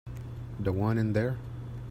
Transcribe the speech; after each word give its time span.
The 0.59 0.73
one 0.73 0.97
in 0.97 1.13
there. 1.13 1.37